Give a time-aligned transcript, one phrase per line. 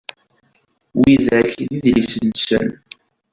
[1.01, 2.67] Widak d idlisen-nsen.